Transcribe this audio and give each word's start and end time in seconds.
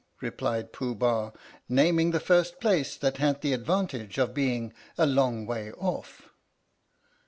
replied 0.19 0.73
Pooh 0.73 0.95
Bah, 0.95 1.29
naming 1.69 2.09
the 2.09 2.19
first 2.19 2.59
place 2.59 2.95
that 2.95 3.17
had 3.17 3.41
the 3.41 3.53
advantage 3.53 4.17
of 4.17 4.33
being 4.33 4.73
a 4.97 5.05
long 5.05 5.45
way 5.45 5.71
off. 5.73 6.29